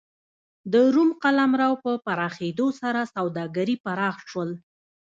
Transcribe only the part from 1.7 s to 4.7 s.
په پراخېدو سره سوداګري پراخ شول